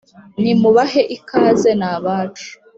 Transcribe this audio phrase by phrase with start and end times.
[0.41, 2.49] nimubahe ikaze ni abacu